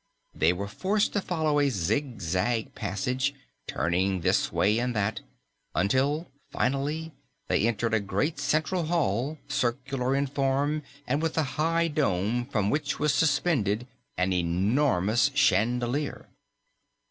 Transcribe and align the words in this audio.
They 0.33 0.51
were 0.51 0.67
forced 0.67 1.13
to 1.13 1.21
follow 1.21 1.59
a 1.59 1.69
zigzag 1.69 2.73
passage, 2.73 3.35
turning 3.67 4.21
this 4.21 4.51
way 4.51 4.79
and 4.79 4.95
that, 4.95 5.21
until 5.75 6.25
finally 6.49 7.11
they 7.47 7.67
entered 7.67 7.93
a 7.93 7.99
great 7.99 8.39
central 8.39 8.85
hall, 8.85 9.37
circular 9.47 10.15
in 10.15 10.25
form 10.25 10.81
and 11.05 11.21
with 11.21 11.37
a 11.37 11.43
high 11.61 11.87
dome 11.87 12.47
from 12.47 12.71
which 12.71 12.97
was 12.97 13.13
suspended 13.13 13.85
an 14.17 14.33
enormous 14.33 15.29
chandelier. 15.35 16.27